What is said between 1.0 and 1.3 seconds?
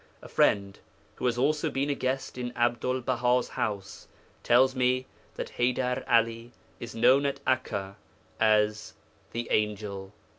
who